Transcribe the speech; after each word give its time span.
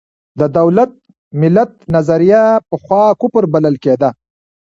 د 0.39 0.41
دولت–ملت 0.57 1.71
نظریه 1.95 2.43
پخوا 2.69 3.03
کفر 3.21 3.43
بلل 3.53 3.75
کېده. 3.83 4.09